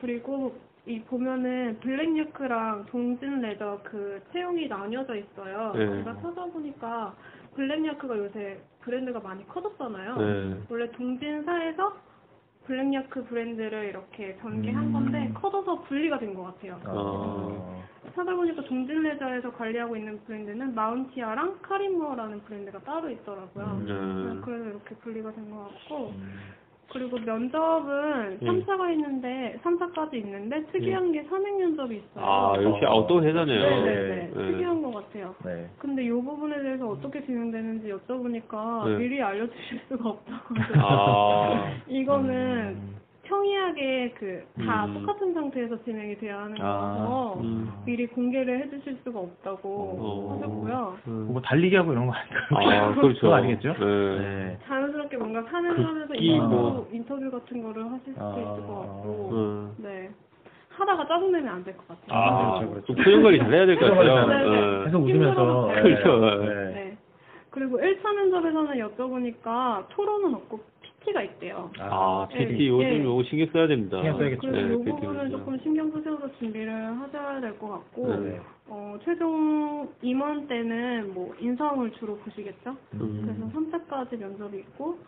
[0.00, 0.54] 그리고
[0.86, 5.72] 이 보면은 블랙야크랑 동진 레저 그 채용이 나뉘어져 있어요.
[5.74, 5.86] 네.
[5.86, 7.14] 제가 찾아보니까
[7.54, 10.16] 블랙야크가 요새 브랜드가 많이 커졌잖아요.
[10.16, 10.60] 네.
[10.68, 12.11] 원래 동진사에서
[12.66, 14.92] 블랙야크 브랜드를 이렇게 전개한 음.
[14.92, 16.80] 건데 커져서 분리가 된 것 같아요.
[16.84, 17.82] 아.
[18.14, 23.64] 찾아보니까 동진 레저에서 관리하고 있는 브랜드는 마운티아랑 카리모어라는 브랜드가 따로 있더라고요.
[23.64, 24.34] 음.
[24.36, 24.40] 네.
[24.44, 26.40] 그래서 이렇게 분리가 된 것 같고 음.
[26.92, 28.64] 그리고 면접은 음.
[28.66, 32.24] 3차가 있는데 3차까지 있는데 특이한 게 산행 면접이 있어요.
[32.24, 33.60] 아, 역시 아웃도어 회사네요.
[33.60, 34.30] 네네네.
[34.34, 34.52] 네.
[34.52, 35.34] 특이한 것 같아요.
[35.44, 35.68] 네.
[35.78, 38.96] 근데 이 부분에 대해서 어떻게 진행되는지 여쭤보니까 네.
[38.98, 41.72] 미리 알려주실 수가 없다고 아.
[41.88, 42.91] 이거는 음.
[43.42, 44.94] 평이하게 그 다 음.
[44.94, 46.94] 똑같은 상태에서 진행이 돼야 하는 아.
[46.94, 47.72] 거라서 음.
[47.86, 50.34] 미리 공개를 해주실 수가 없다고 어.
[50.36, 50.96] 하셨고요.
[51.08, 51.28] 음.
[51.32, 52.90] 뭐 달리기 하고 이런 거 아닐까요?
[52.90, 53.20] 아, 그렇죠.
[53.20, 53.72] 그거 아니겠죠?
[53.72, 54.18] 네.
[54.18, 54.58] 네.
[54.66, 56.88] 자연스럽게 뭔가 산행을 하면서 극기 인터뷰, 뭐.
[56.92, 58.36] 인터뷰 같은 거를 하실 수도 아.
[58.36, 59.74] 있을 것 같고 음.
[59.78, 60.10] 네.
[60.68, 62.06] 하다가 짜증내면 안 될 것 같아요.
[62.18, 62.86] 아, 그렇죠, 그렇죠.
[62.86, 64.80] 좀 표정 관리 잘해야 될 것 같아요.
[64.80, 64.84] 예.
[64.84, 66.20] 계속 웃으면서 그렇죠.
[66.44, 66.54] 네.
[66.74, 66.96] 네.
[67.50, 70.60] 그리고 1차 면접에서는 여쭤보니까 토론은 없고
[71.04, 71.70] PT가 있대요.
[71.78, 72.46] 아, 네.
[72.48, 73.04] PT 요즘 네.
[73.04, 73.98] 요거 신경 써야 됩니다.
[73.98, 74.40] 신경 써야겠죠.
[74.40, 75.30] 그래서 네, 이 PT 부분은 요즘.
[75.38, 78.40] 조금 신경 쓰셔서 준비를 하셔야 될 것 같고 네.
[78.68, 82.76] 어, 최종 임원 때는 뭐 인성을 주로 보시겠죠?
[82.94, 83.22] 음.
[83.24, 84.98] 그래서 3차까지 면접이 있고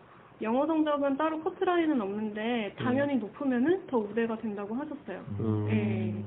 [0.43, 5.21] 영어 성적은 따로 커트라인은 없는데 당연히 높으면은 더 우대가 된다고 하셨어요.
[5.41, 5.67] 음.
[5.69, 6.25] 네.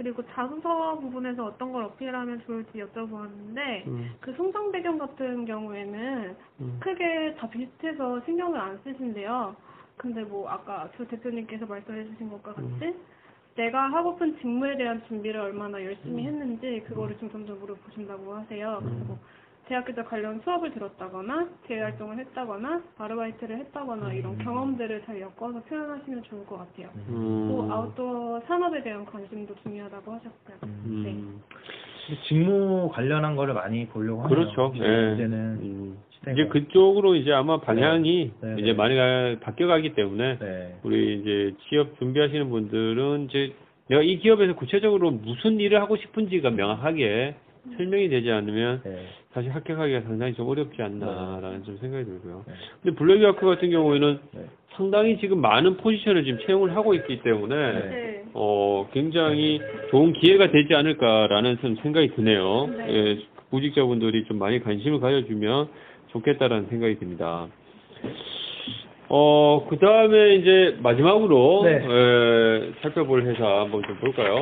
[0.00, 4.14] 그리고 자소서 부분에서 어떤 걸 어필하면 좋을지 여쭤보았는데 음.
[4.18, 6.80] 그 성장 배경 같은 경우에는 음.
[6.80, 9.54] 크게 다 비슷해서 신경을 안 쓰신대요.
[9.98, 12.96] 근데 뭐 아까 조 대표님께서 말씀해 주신 것과 같이
[13.56, 18.80] 내가 하고픈 직무에 대한 준비를 얼마나 열심히 했는지 그거를 중점적으로 보신다고 하세요.
[18.82, 19.18] 그리고
[19.70, 26.24] 대학교 때 관련 수업을 들었다거나 대외 활동을 했다거나 아르바이트를 했다거나 이런 경험들을 잘 엮어서 표현하시면
[26.24, 26.88] 좋을 것 같아요.
[27.08, 27.46] 음.
[27.48, 30.56] 또 아웃도어 산업에 대한 관심도 중요하다고 하셨고요.
[31.04, 31.10] 네.
[31.12, 31.40] 음.
[32.26, 34.34] 직무 관련한 거를 많이 보려고 하네요.
[34.40, 34.72] 그렇죠.
[34.74, 35.14] 예.
[35.14, 35.98] 이제는 음.
[36.32, 38.60] 이제 그쪽으로 이제 아마 방향이 네, 네.
[38.62, 40.78] 이제 많이 가- 바뀌어가기 때문에 네.
[40.82, 43.52] 우리 이제 취업 준비하시는 분들은 이제
[43.86, 47.36] 내가 이 기업에서 구체적으로 무슨 일을 하고 싶은지가 명확하게
[47.76, 49.06] 설명이 되지 않으면 네.
[49.32, 52.44] 사실 합격하기가 상당히 좀 어렵지 않나라는 좀 생각이 들고요.
[52.46, 52.54] 네.
[52.82, 54.44] 근데 블랙야크 같은 경우에는 네.
[54.72, 57.88] 상당히 지금 많은 포지션을 지금 채용을 하고 있기 때문에 네.
[57.88, 58.24] 네.
[58.32, 62.66] 어, 굉장히 좋은 기회가 되지 않을까라는 좀 생각이 드네요.
[62.76, 62.86] 네.
[62.88, 63.18] 예,
[63.50, 65.68] 구직자분들이 좀 많이 관심을 가져주면
[66.12, 67.48] 좋겠다라는 생각이 듭니다.
[69.08, 71.84] 어, 그 다음에 이제 마지막으로, 네.
[71.84, 74.40] 예, 살펴볼 회사 한번 좀 볼까요?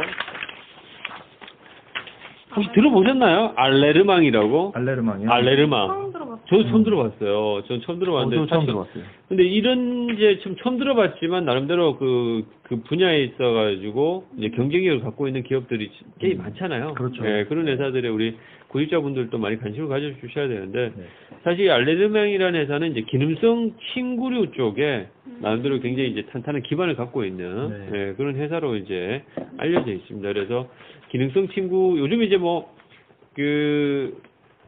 [2.55, 3.53] 혹시 들어보셨나요?
[3.57, 4.73] 알레르망이라고?
[4.75, 5.31] 알레르망이요?
[5.31, 5.89] 알레르망.
[5.89, 6.39] 처음 들어봤어요.
[6.49, 7.63] 저도 처음 들어봤어요.
[7.69, 8.37] 전 처음 들어봤는데.
[8.37, 9.05] 저도 처음 사실- 들어봤어요.
[9.29, 15.43] 근데 이런 이제 좀 처음 들어봤지만 나름대로 그, 그 분야에 있어가지고 이제 경쟁력을 갖고 있는
[15.43, 16.39] 기업들이 꽤 음.
[16.39, 16.95] 많잖아요.
[16.95, 17.23] 그렇죠.
[17.27, 18.37] 예, 그런 회사들에 우리
[18.69, 21.05] 구입자분들도 많이 관심을 가져주셔야 되는데 네.
[21.45, 25.07] 사실 이 알레르맹이라는 회사는 이제 기능성 침구류 쪽에
[25.41, 27.99] 나름대로 굉장히 이제 탄탄한 기반을 갖고 있는 네.
[28.09, 29.23] 예, 그런 회사로 이제
[29.59, 30.33] 알려져 있습니다.
[30.33, 30.67] 그래서
[31.09, 34.21] 기능성 침구 요즘 이제 뭐그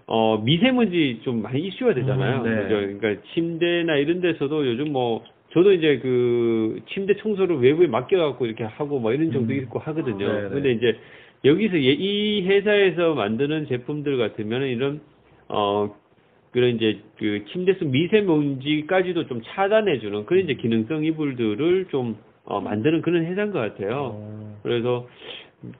[0.06, 2.42] 어, 미세먼지 좀 많이 이슈가 되잖아요.
[2.42, 2.62] 음, 네.
[2.62, 2.98] 그죠?
[2.98, 5.22] 그러니까 침대나 이런 데서도 요즘 뭐
[5.52, 9.58] 저도 이제 그 침대 청소를 외부에 맡겨갖고 이렇게 하고 뭐 이런 정도 음.
[9.58, 10.18] 있고 하거든요.
[10.18, 10.48] 네, 네.
[10.48, 10.96] 근데 이제
[11.44, 15.00] 여기서 예- 이 회사에서 만드는 제품들 같으면 이런
[15.48, 15.94] 어
[16.52, 23.02] 그런 이제 그 침대 속 미세먼지까지도 좀 차단해주는 그런 이제 기능성 이불들을 좀 어, 만드는
[23.02, 24.10] 그런 회사인 것 같아요.
[24.14, 25.06] 어, 그래서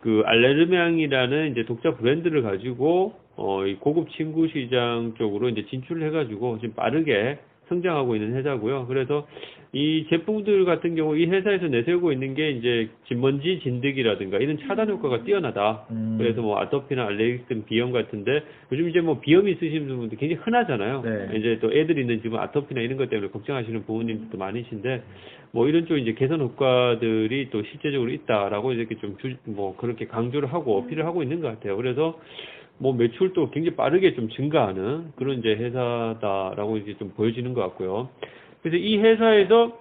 [0.00, 6.58] 그 알레르명이라는 이제 독자 브랜드를 가지고 어, 이 고급 침구 시장 쪽으로 이제 진출을 해가지고
[6.60, 7.38] 지금 빠르게
[7.70, 8.86] 성장하고 있는 회사고요.
[8.86, 9.26] 그래서
[9.72, 15.22] 이 제품들 같은 경우 이 회사에서 내세우고 있는 게 이제 진먼지 진드기라든가 이런 차단 효과가
[15.22, 15.86] 뛰어나다.
[15.90, 16.16] 음.
[16.18, 21.02] 그래서 뭐 아토피나 알레르기 등 비염 같은데 요즘 이제 뭐 비염 있으신 분들 굉장히 흔하잖아요.
[21.02, 21.38] 네.
[21.38, 25.02] 이제 또 애들 있는 집은 아토피나 이런 것 때문에 걱정하시는 부모님들도 많으신데
[25.52, 30.78] 뭐 이런 쪽 이제 개선 효과들이 또 실제적으로 있다라고 이렇게 좀 뭐 그렇게 강조를 하고
[30.78, 31.76] 어필을 하고 있는 것 같아요.
[31.76, 32.18] 그래서
[32.80, 38.08] 뭐 매출도 굉장히 빠르게 좀 증가하는 그런 이제 회사다라고 이제 좀 보여지는 것 같고요.
[38.62, 39.78] 그래서 이 회사에서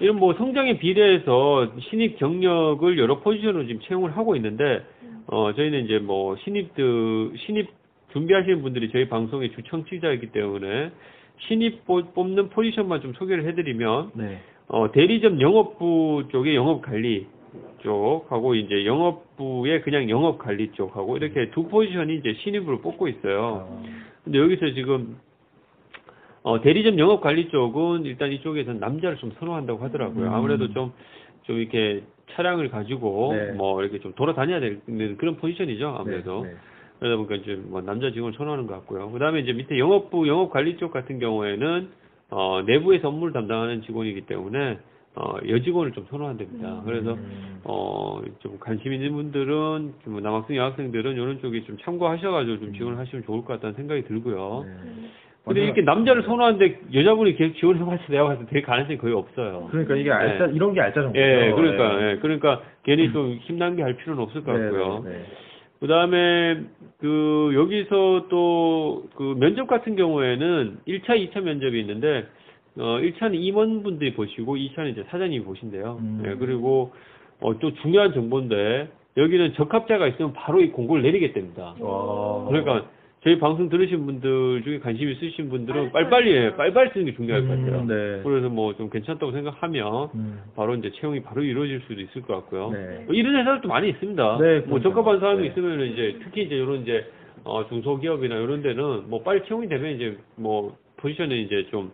[0.00, 4.82] 이런 뭐 성장에 비례해서 신입 경력을 여러 포지션으로 지금 채용을 하고 있는데
[5.26, 7.68] 어 저희는 이제 뭐 신입들 신입
[8.12, 10.90] 준비하시는 분들이 저희 방송의 주 청취자이기 때문에
[11.48, 14.38] 신입 뽑- 뽑는 포지션만 좀 소개를 해드리면 네.
[14.68, 17.26] 어 대리점 영업부 쪽의 영업 관리
[17.82, 23.66] 쪽하고 이제 영업부의 그냥 영업 관리 쪽하고 이렇게 두 포지션이 이제 신입으로 뽑고 있어요.
[23.68, 23.82] 어,
[24.24, 25.18] 근데 여기서 지금
[26.42, 30.26] 어, 대리점 영업 관리 쪽은 일단 이쪽에서는 남자를 좀 선호한다고 하더라고요.
[30.26, 30.32] 음.
[30.32, 30.92] 아무래도 좀,
[31.42, 33.52] 좀 이렇게 차량을 가지고 네.
[33.52, 35.96] 뭐 이렇게 좀 돌아다녀야 되는 그런 포지션이죠.
[35.98, 36.44] 아무래도.
[36.44, 36.56] 네, 네.
[37.00, 39.10] 그러다 보니까 이제 뭐 남자 직원을 선호하는 것 같고요.
[39.10, 41.88] 그 다음에 이제 밑에 영업부, 영업 관리 쪽 같은 경우에는
[42.28, 44.78] 어, 내부에서 업무를 담당하는 직원이기 때문에
[45.16, 46.82] 어, 여직원을 좀 선호한답니다.
[46.84, 47.60] 그래서 음.
[47.64, 53.24] 어, 좀 관심 있는 분들은, 좀 남학생, 여학생들은 이런 쪽에 좀 참고하셔가지고 좀 지원을 하시면
[53.24, 54.64] 좋을 것 같다는 생각이 들고요.
[54.66, 54.72] 네.
[55.44, 59.14] 근데 이렇게 남자를 선호하는데 여자분이 계속 지원해 봤을 때 내가 봤을 때 될 가능성이 거의
[59.14, 59.68] 없어요.
[59.70, 61.20] 그러니까 이게 알짜 이런 게 알짜 정보죠.
[61.20, 62.10] 예, 그러니까, 네.
[62.10, 65.02] 예, 그러니까 괜히 좀 힘난게 할 필요는 없을 것 같고요.
[65.04, 65.24] 네, 네, 네.
[65.80, 66.60] 그 다음에,
[66.98, 72.26] 그, 여기서 또, 그 면접 같은 경우에는 1차, 2차 면접이 있는데,
[72.78, 75.98] 어, 1차는 임원분들이 보시고, 2차는 이제 사장님이 보신대요.
[76.00, 76.22] 음.
[76.26, 76.92] 예, 그리고,
[77.40, 81.74] 어, 또 중요한 정보인데, 여기는 적합자가 있으면 바로 이 공고를 내리겠답니다.
[81.80, 82.44] 와.
[82.48, 82.86] 그러니까,
[83.22, 87.48] 저희 방송 들으신 분들 중에 관심 있으신 분들은 빨리빨리, 예, 빨리빨리 쓰는 게 중요할 것
[87.48, 87.80] 같아요.
[87.80, 88.22] 음, 네.
[88.24, 90.40] 그래서 뭐 좀 괜찮다고 생각하면, 음.
[90.56, 92.70] 바로 이제 채용이 바로 이루어질 수도 있을 것 같고요.
[92.70, 93.02] 네.
[93.04, 94.22] 뭐 이런 회사들도 많이 있습니다.
[94.38, 94.82] 네, 뭐 그러니까요.
[94.82, 95.48] 적합한 사람이 네.
[95.48, 97.04] 있으면 이제 특히 이제 이런 이제
[97.44, 101.90] 어 중소기업이나 이런 데는 뭐 빨리 채용이 되면 이제 뭐 포지션에 이제 좀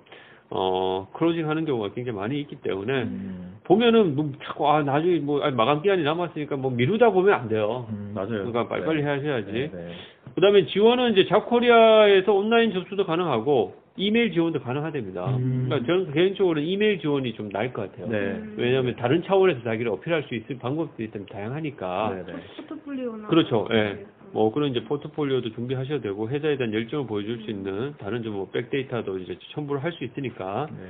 [0.51, 3.57] 어, closing 하는 경우가 굉장히 많이 있기 때문에, 음.
[3.65, 7.87] 보면은, 뭐, 자꾸, 아, 나중에 뭐, 아, 마감 기한이 남았으니까 뭐, 미루다 보면 안 돼요.
[7.91, 8.29] 음, 맞아요.
[8.29, 9.09] 그러니까 빨리빨리 네.
[9.09, 9.53] 하셔야지.
[9.53, 9.93] 네, 네.
[10.35, 15.37] 그 다음에 지원은 이제 잡코리아에서 온라인 접수도 가능하고, 이메일 지원도 가능하답니다.
[15.37, 15.65] 음.
[15.69, 18.09] 그러니까 저는 개인적으로는 이메일 지원이 좀 나을 것 같아요.
[18.09, 18.43] 네.
[18.57, 22.15] 왜냐하면 다른 차원에서 자기를 어필할 수 있을 방법들이 좀 다양하니까.
[22.15, 22.39] 네, 네.
[22.59, 23.67] 포트폴리오나 그렇죠.
[23.73, 24.05] 예.
[24.37, 29.19] 뭐 그런 이제 포트폴리오도 준비하셔도 되고 회사에 대한 열정을 보여줄 수 있는 다른 좀뭐 백데이터도
[29.21, 30.67] 이제 첨부를 할 수 있으니까.
[30.71, 30.89] 네.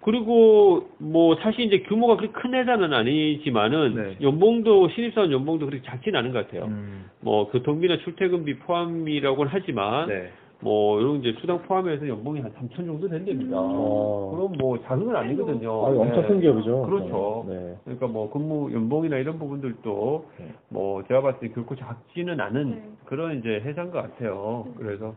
[0.00, 4.16] 그리고 뭐 사실 이제 규모가 그렇게 큰 회사는 아니지만은 네.
[4.22, 6.64] 연봉도 신입사원 연봉도 그렇게 작지는 않은 것 같아요.
[6.64, 7.10] 음.
[7.20, 10.32] 뭐 교통비나 출퇴근비 포함이라고는 하지만 네.
[10.60, 13.56] 뭐 이런 이제 수당 포함해서 연봉이 한 3천 정도 된답니다.
[13.58, 14.32] 어.
[14.34, 15.70] 그럼 뭐 작은 건 아니거든요.
[15.70, 16.28] 아, 엄청 네.
[16.28, 16.82] 큰 기업이죠.
[16.82, 17.46] 그렇죠.
[17.48, 17.76] 네.
[17.84, 20.52] 그러니까 뭐 근무 연봉이나 이런 부분들도 네.
[20.68, 22.82] 뭐 제가 봤을 때 결코 작지는 않은 네.
[23.04, 24.66] 그런 이제 회사인 것 같아요.
[24.76, 25.14] 그래서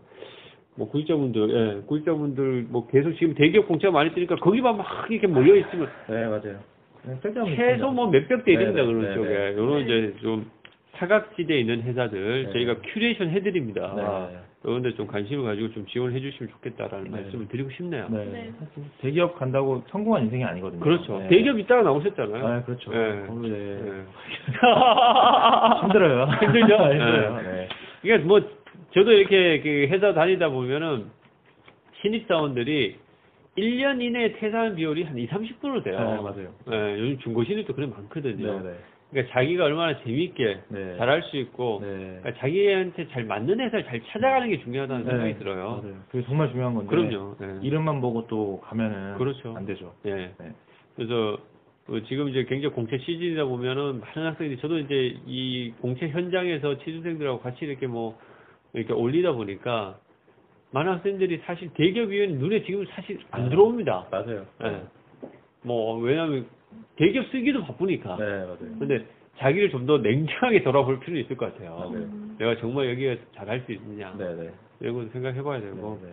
[0.75, 5.55] 뭐 구직자분들, 예, 구직자분들 뭐 계속 지금 대기업 공채가 많이 뜨니까 거기만 막 이렇게 몰려
[5.55, 6.59] 있으면 네, 맞아요.
[7.03, 7.91] 네, 최소.
[7.91, 9.51] 뭐 몇백 대 네, 그런 네, 쪽에 네.
[9.53, 10.49] 이런 이제 좀
[10.93, 12.51] 사각지대에 있는 회사들 네.
[12.53, 14.29] 저희가 큐레이션 해드립니다.
[14.63, 14.69] 네.
[14.69, 17.09] 그런데 좀 관심을 가지고 좀 지원해 주시면 좋겠다라는 네.
[17.09, 18.07] 말씀을 드리고 싶네요.
[18.09, 18.25] 네.
[18.25, 18.51] 네.
[18.59, 20.79] 사실 대기업 간다고 성공한 인생이 아니거든요.
[20.79, 21.17] 그렇죠.
[21.19, 21.29] 네.
[21.29, 22.47] 대기업 있다가 나오셨잖아요.
[22.47, 22.91] 아, 그렇죠.
[22.91, 22.97] 네.
[23.27, 23.49] 어, 네.
[23.49, 24.05] 네.
[25.81, 26.25] 힘들어요.
[26.41, 26.75] 힘들죠?
[26.93, 27.35] 힘들어요.
[27.37, 27.43] 네.
[27.43, 27.69] 네.
[28.03, 28.39] 이게 뭐
[28.93, 31.07] 저도 이렇게 그 회사 다니다 보면은
[32.01, 32.99] 신입사원들이
[33.57, 35.99] 1년 이내에 퇴사하는 비율이 한 2, 30%로 돼요.
[35.99, 36.53] 네, 맞아요.
[36.67, 38.59] 네, 요즘 중고 신입도 그래 많거든요.
[38.61, 38.77] 네, 네.
[39.11, 40.97] 그러니까 자기가 얼마나 재미있게 네.
[40.97, 41.87] 잘할 수 있고 네.
[42.21, 45.81] 그러니까 자기한테 잘 맞는 회사를 잘 찾아가는 게 중요하다는 생각이 들어요.
[45.83, 45.95] 맞아요.
[46.09, 46.89] 그게 정말 중요한 건데.
[46.89, 47.35] 그럼요.
[47.39, 47.59] 네.
[47.61, 49.53] 이름만 보고 또 가면은 그렇죠.
[49.55, 49.93] 안 되죠.
[50.05, 50.33] 예.
[50.39, 50.53] 네.
[50.95, 51.37] 그래서
[51.89, 57.41] 어, 지금 이제 굉장히 공채 시즌이다 보면은 많은 학생들이 저도 이제 이 공채 현장에서 취준생들하고
[57.41, 58.17] 같이 이렇게 뭐
[58.73, 59.99] 이렇게 올리다 보니까
[60.71, 64.07] 많은 학생들이 사실 대기업 위원 눈에 지금 사실 안 들어옵니다.
[64.09, 64.45] 맞아요.
[64.63, 64.83] 예.
[65.63, 66.45] 뭐 왜냐하면
[66.95, 68.15] 대기업 쓰기도 바쁘니까.
[68.17, 68.57] 네, 맞아요.
[68.79, 69.05] 근데
[69.37, 71.75] 자기를 좀 더 냉정하게 돌아볼 필요는 있을 것 같아요.
[71.77, 72.07] 맞아요.
[72.37, 74.13] 내가 정말 여기에 잘할 수 있느냐.
[74.17, 74.51] 네, 네.
[74.79, 76.09] 이런 것도 생각해봐야 네, 되고 네.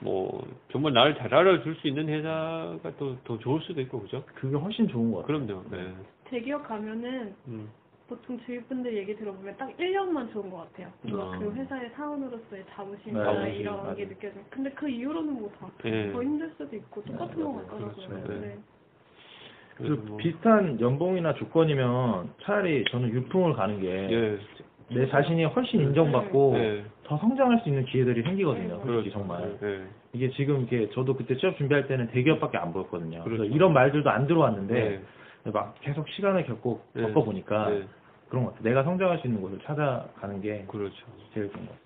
[0.00, 4.22] 뭐 정말 나를 잘 알아줄 수 있는 회사가 또 더 좋을 수도 있고 그죠?
[4.34, 5.46] 그게 훨씬 좋은 것 같아요.
[5.46, 5.64] 그럼요.
[5.70, 5.92] 네.
[6.24, 7.68] 대기업 가면은 음.
[8.08, 10.92] 보통 주위 분들 얘기 들어보면 딱 1년만 좋은 것 같아요.
[11.02, 11.38] 뭔가 아.
[11.38, 13.96] 그 회사의 사원으로서의 자부심이나 네, 자부심, 이런 맞아요.
[13.96, 14.44] 게 느껴져요.
[14.50, 16.12] 근데 그 이후로는 뭐다 네.
[16.12, 17.66] 더 힘들 수도 있고 똑같은 것 맞아요.
[17.66, 17.94] 같더라고요.
[17.94, 18.40] 그렇죠.
[18.40, 18.58] 네.
[19.78, 19.88] 네.
[19.88, 24.38] 그래서 그 뭐, 비슷한 연봉이나 조건이면 차라리 저는 유풍을 가는 게 예.
[24.90, 26.84] 내 자신이 훨씬 인정받고 네.
[27.04, 28.80] 더 성장할 수 있는 기회들이 생기거든요.
[28.84, 29.10] 솔직히 그렇죠.
[29.10, 29.58] 정말.
[29.60, 29.84] 네.
[30.12, 33.24] 이게 지금 이게 저도 그때 취업 준비할 때는 대기업밖에 안 보였거든요.
[33.24, 33.54] 그래서 그렇죠.
[33.54, 34.74] 이런 말들도 안 들어왔는데
[35.44, 35.50] 네.
[35.50, 37.02] 막 계속 시간을 겪고 네.
[37.02, 37.84] 겪어 보니까 네.
[38.28, 38.68] 그런 것 같아요.
[38.68, 40.96] 내가 성장할 수 있는 곳을 찾아가는 게 그렇죠.
[41.32, 41.84] 제일 좋은 것 같아요.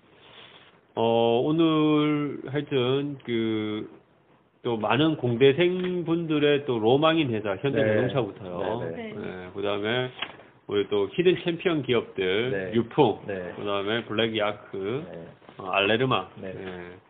[0.95, 3.89] 어, 오늘 하여튼 그,
[4.61, 8.91] 또 많은 공대생 분들의 또 로망인 회사, 현대자동차부터요.
[8.91, 9.13] 네, 네.
[9.13, 10.09] 네, 그 다음에
[10.67, 12.73] 우리 또 hidden champion 기업들, 네.
[12.73, 13.53] 유풍, 네.
[13.55, 15.27] 그 다음에 블랙 야크, 네.
[15.59, 16.27] 어, 알레르망.
[16.41, 16.53] 네.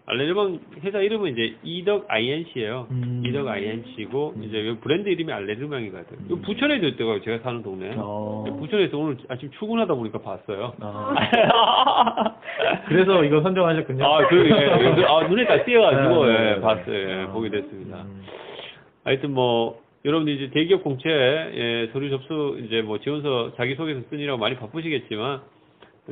[0.07, 2.87] 알레르망 회사 이름은 이제 이덕 INC예요.
[2.89, 3.21] 음.
[3.23, 4.43] 이덕 INC고 음.
[4.43, 6.17] 이제 여기 브랜드 이름이 알레르망이거든.
[6.31, 6.41] 요 음.
[6.41, 7.21] 부천에도 있더라고요.
[7.21, 7.93] 제가 사는 동네.
[7.95, 8.43] 어.
[8.59, 10.73] 부천에서 오늘 아침 출근하다 보니까 봤어요.
[10.79, 11.13] 아.
[12.87, 14.03] 그래서 이거 선정하셨군요.
[14.03, 14.95] 아, 그, 예.
[14.95, 16.61] 그, 아, 눈에 딱 띄어가지고, 네, 예, 네, 네.
[16.61, 17.09] 봤어요.
[17.09, 17.31] 예, 아.
[17.31, 18.01] 보게 됐습니다.
[18.01, 18.23] 음.
[19.03, 24.55] 하여튼 뭐, 여러분들 이제 대기업 공채, 예, 서류 접수, 이제 뭐 지원서 자기소개서 쓰느라고 많이
[24.55, 25.41] 바쁘시겠지만,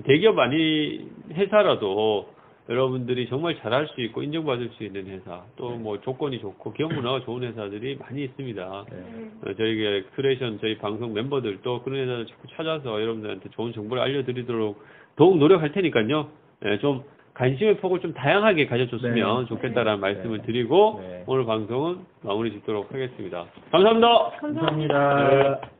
[0.04, 2.30] 대기업 아닌 회사라도
[2.70, 7.22] 여러분들이 정말 잘할 수 있고 인정받을 수 있는 회사, 또 뭐 조건이 좋고 기업 문화가
[7.22, 8.86] 좋은 회사들이 많이 있습니다.
[8.92, 8.98] 네.
[9.46, 14.84] 어, 저희 크레이션 저희 방송 멤버들도 그런 회사를 자꾸 찾아서 여러분들한테 좋은 정보를 알려드리도록
[15.16, 16.28] 더욱 노력할 테니까요.
[16.66, 17.04] 예, 좀
[17.36, 19.48] 관심의 폭을 좀 다양하게 가져줬으면 네.
[19.48, 20.46] 좋겠다라는 말씀을 네.
[20.46, 21.24] 드리고 네.
[21.28, 23.46] 오늘 방송은 마무리 짓도록 하겠습니다.
[23.72, 24.32] 감사합니다.
[24.42, 24.94] 감사합니다.
[24.98, 25.62] 감사합니다.
[25.62, 25.77] 네.